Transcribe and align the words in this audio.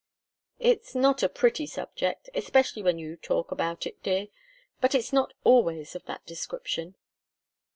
"It's 0.57 0.95
not 0.95 1.21
a 1.21 1.29
pretty 1.29 1.67
subject 1.67 2.27
especially 2.33 2.81
when 2.81 2.97
you 2.97 3.15
talk 3.17 3.51
about 3.51 3.85
it, 3.85 4.01
dear 4.01 4.29
but 4.79 4.95
it's 4.95 5.13
not 5.13 5.35
always 5.43 5.93
of 5.93 6.05
that 6.05 6.25
description." 6.25 6.95